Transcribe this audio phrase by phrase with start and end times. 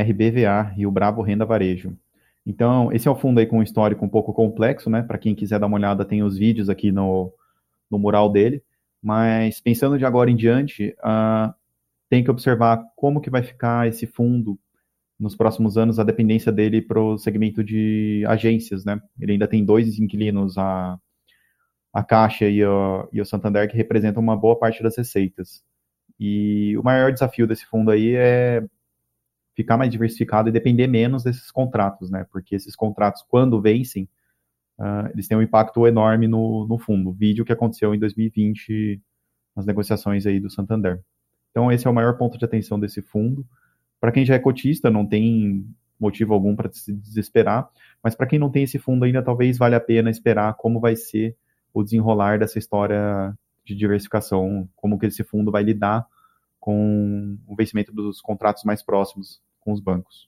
[0.00, 1.96] RBVA, Rio Bravo Renda Varejo.
[2.46, 5.02] Então, esse é o fundo aí com um histórico um pouco complexo, né?
[5.02, 7.32] Para quem quiser dar uma olhada, tem os vídeos aqui no,
[7.90, 8.62] no mural dele.
[9.02, 11.52] Mas pensando de agora em diante, uh,
[12.08, 14.58] tem que observar como que vai ficar esse fundo
[15.18, 19.00] nos próximos anos, a dependência dele para o segmento de agências, né?
[19.20, 20.98] Ele ainda tem dois inquilinos, a,
[21.92, 25.62] a Caixa e o, e o Santander, que representam uma boa parte das receitas.
[26.18, 28.64] E o maior desafio desse fundo aí é
[29.58, 32.24] ficar mais diversificado e depender menos desses contratos, né?
[32.30, 34.08] Porque esses contratos, quando vencem,
[34.78, 37.12] uh, eles têm um impacto enorme no, no fundo.
[37.12, 39.02] Vídeo que aconteceu em 2020
[39.56, 41.00] nas negociações aí do Santander.
[41.50, 43.44] Então, esse é o maior ponto de atenção desse fundo.
[44.00, 45.66] Para quem já é cotista, não tem
[45.98, 47.68] motivo algum para se desesperar,
[48.00, 50.94] mas para quem não tem esse fundo ainda, talvez valha a pena esperar como vai
[50.94, 51.36] ser
[51.74, 56.06] o desenrolar dessa história de diversificação, como que esse fundo vai lidar
[56.60, 60.26] com o vencimento dos contratos mais próximos com os bancos.